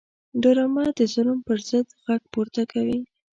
[0.41, 2.99] ډرامه د ظلم پر ضد غږ پورته کوي